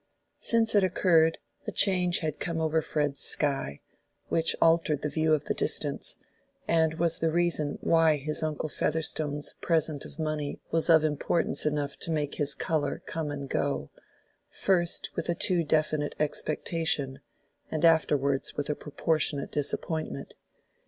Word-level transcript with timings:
Since 0.39 0.73
it 0.73 0.83
occurred, 0.83 1.37
a 1.67 1.71
change 1.71 2.21
had 2.25 2.39
come 2.39 2.59
over 2.59 2.81
Fred's 2.81 3.19
sky, 3.21 3.81
which 4.29 4.55
altered 4.59 5.03
his 5.03 5.13
view 5.13 5.35
of 5.35 5.43
the 5.43 5.53
distance, 5.53 6.17
and 6.67 6.95
was 6.95 7.19
the 7.19 7.29
reason 7.29 7.77
why 7.81 8.15
his 8.17 8.41
uncle 8.41 8.67
Featherstone's 8.67 9.53
present 9.61 10.03
of 10.03 10.17
money 10.17 10.59
was 10.71 10.89
of 10.89 11.03
importance 11.03 11.67
enough 11.67 11.97
to 11.97 12.09
make 12.09 12.33
his 12.33 12.55
color 12.55 13.03
come 13.05 13.29
and 13.29 13.47
go, 13.47 13.91
first 14.49 15.11
with 15.15 15.29
a 15.29 15.35
too 15.35 15.63
definite 15.63 16.15
expectation, 16.19 17.19
and 17.69 17.85
afterwards 17.85 18.55
with 18.57 18.71
a 18.71 18.75
proportionate 18.75 19.51
disappointment. 19.51 20.33